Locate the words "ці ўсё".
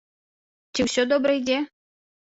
0.73-1.05